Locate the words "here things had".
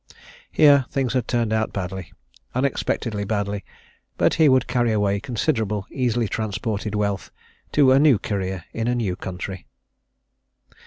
0.51-1.27